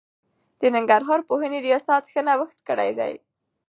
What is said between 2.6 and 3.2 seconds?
کړی دی.